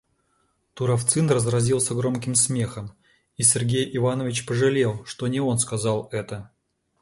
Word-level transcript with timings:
Туровцын 0.73 1.29
разразился 1.29 1.93
громким 1.93 2.33
смехом, 2.33 2.91
и 3.37 3.43
Сергей 3.43 3.95
Иванович 3.95 4.47
пожалел, 4.47 5.05
что 5.05 5.27
не 5.27 5.39
он 5.39 5.59
сказал 5.59 6.09
это. 6.11 6.49